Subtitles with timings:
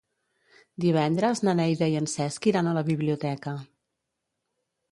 [0.85, 3.57] Divendres na Neida i en Cesc iran a la biblioteca.